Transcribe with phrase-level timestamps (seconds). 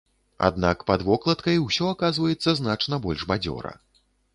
[0.47, 3.81] Аднак, пад вокладкай усё аказваецца значна больш бадзёра.